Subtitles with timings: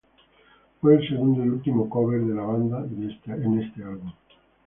[0.81, 4.11] Fue el segundo y último cover de la banda en este álbum.